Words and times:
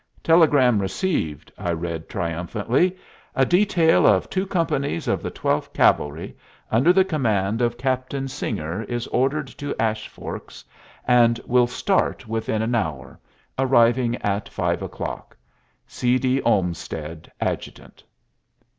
"Telegram 0.23 0.81
received," 0.81 1.51
I 1.59 1.71
read 1.73 2.09
triumphantly. 2.09 2.97
"A 3.35 3.45
detail 3.45 4.07
of 4.07 4.31
two 4.31 4.47
companies 4.47 5.07
of 5.07 5.21
the 5.21 5.29
Twelfth 5.29 5.73
Cavalry, 5.73 6.35
under 6.71 6.91
the 6.91 7.05
command 7.05 7.61
of 7.61 7.77
Captain 7.77 8.27
Singer, 8.27 8.81
is 8.85 9.05
ordered 9.09 9.45
to 9.59 9.79
Ash 9.79 10.07
Forks, 10.07 10.65
and 11.07 11.39
will 11.45 11.67
start 11.67 12.27
within 12.27 12.63
an 12.63 12.73
hour, 12.73 13.19
arriving 13.59 14.15
at 14.23 14.49
five 14.49 14.81
o'clock. 14.81 15.37
C. 15.85 16.17
D. 16.17 16.41
OLMSTEAD, 16.41 17.29
Adjutant." 17.39 18.03